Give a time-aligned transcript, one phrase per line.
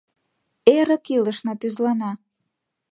[0.77, 2.11] Эрык илышна тӱзлана.